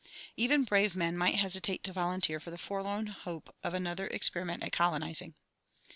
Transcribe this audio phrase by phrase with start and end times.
[0.35, 4.71] Even brave men might hesitate to volunteer for the forlorn hope of another experiment at
[4.71, 5.35] colonizing.